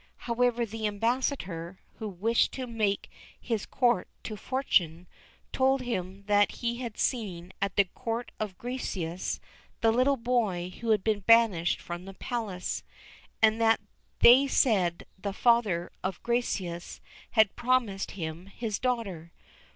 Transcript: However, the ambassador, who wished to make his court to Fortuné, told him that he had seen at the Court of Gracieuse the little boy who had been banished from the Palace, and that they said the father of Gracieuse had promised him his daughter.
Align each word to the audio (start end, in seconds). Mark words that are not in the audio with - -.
However, 0.25 0.65
the 0.65 0.87
ambassador, 0.87 1.79
who 1.99 2.09
wished 2.09 2.53
to 2.53 2.65
make 2.65 3.07
his 3.39 3.67
court 3.67 4.07
to 4.23 4.33
Fortuné, 4.33 5.05
told 5.51 5.81
him 5.83 6.23
that 6.25 6.53
he 6.53 6.77
had 6.77 6.97
seen 6.97 7.53
at 7.61 7.75
the 7.75 7.85
Court 7.85 8.31
of 8.39 8.57
Gracieuse 8.57 9.39
the 9.81 9.91
little 9.91 10.17
boy 10.17 10.71
who 10.81 10.89
had 10.89 11.03
been 11.03 11.19
banished 11.19 11.79
from 11.79 12.05
the 12.05 12.15
Palace, 12.15 12.81
and 13.43 13.61
that 13.61 13.79
they 14.21 14.47
said 14.47 15.05
the 15.19 15.33
father 15.33 15.91
of 16.03 16.23
Gracieuse 16.23 16.99
had 17.37 17.55
promised 17.55 18.09
him 18.17 18.47
his 18.47 18.79
daughter. 18.79 19.31